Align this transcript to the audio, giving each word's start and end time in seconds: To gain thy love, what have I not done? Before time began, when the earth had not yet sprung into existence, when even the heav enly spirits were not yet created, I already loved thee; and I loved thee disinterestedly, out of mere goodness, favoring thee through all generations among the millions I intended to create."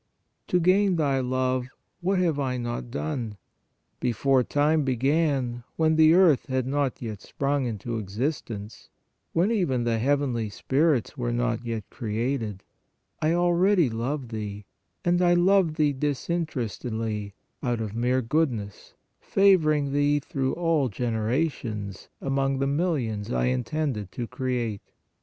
To 0.47 0.59
gain 0.59 0.95
thy 0.95 1.19
love, 1.19 1.67
what 1.99 2.17
have 2.17 2.39
I 2.39 2.57
not 2.57 2.89
done? 2.89 3.37
Before 3.99 4.41
time 4.41 4.83
began, 4.83 5.63
when 5.75 5.95
the 5.95 6.15
earth 6.15 6.47
had 6.47 6.65
not 6.65 7.03
yet 7.03 7.21
sprung 7.21 7.65
into 7.65 7.99
existence, 7.99 8.89
when 9.33 9.51
even 9.51 9.83
the 9.83 9.99
heav 9.99 10.19
enly 10.21 10.51
spirits 10.51 11.19
were 11.19 11.31
not 11.31 11.63
yet 11.63 11.87
created, 11.91 12.63
I 13.21 13.33
already 13.33 13.91
loved 13.91 14.29
thee; 14.31 14.65
and 15.05 15.21
I 15.21 15.35
loved 15.35 15.75
thee 15.75 15.93
disinterestedly, 15.93 17.35
out 17.61 17.79
of 17.79 17.93
mere 17.95 18.23
goodness, 18.23 18.95
favoring 19.19 19.91
thee 19.93 20.17
through 20.19 20.53
all 20.53 20.89
generations 20.89 22.09
among 22.19 22.57
the 22.57 22.65
millions 22.65 23.31
I 23.31 23.43
intended 23.45 24.11
to 24.13 24.25
create." 24.25 24.81